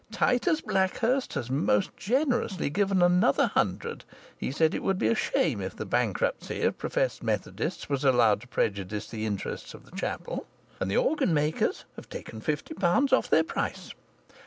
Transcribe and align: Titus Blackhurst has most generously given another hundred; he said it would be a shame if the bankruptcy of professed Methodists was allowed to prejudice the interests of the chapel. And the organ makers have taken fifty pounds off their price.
Titus 0.11 0.61
Blackhurst 0.61 1.35
has 1.35 1.51
most 1.51 1.95
generously 1.95 2.71
given 2.71 3.03
another 3.03 3.45
hundred; 3.53 4.03
he 4.35 4.51
said 4.51 4.73
it 4.73 4.81
would 4.81 4.97
be 4.97 5.09
a 5.09 5.13
shame 5.13 5.61
if 5.61 5.75
the 5.75 5.85
bankruptcy 5.85 6.63
of 6.63 6.75
professed 6.79 7.21
Methodists 7.21 7.87
was 7.87 8.03
allowed 8.03 8.41
to 8.41 8.47
prejudice 8.47 9.07
the 9.07 9.27
interests 9.27 9.75
of 9.75 9.85
the 9.85 9.95
chapel. 9.95 10.47
And 10.79 10.89
the 10.89 10.97
organ 10.97 11.35
makers 11.35 11.85
have 11.97 12.09
taken 12.09 12.41
fifty 12.41 12.73
pounds 12.73 13.13
off 13.13 13.29
their 13.29 13.43
price. 13.43 13.91